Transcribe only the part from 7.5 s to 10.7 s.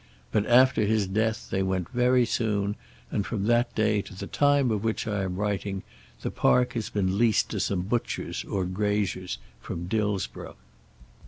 to some butchers or graziers from Dillsborough.